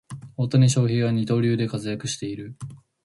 [0.35, 2.55] 大谷翔平は二刀流で活躍している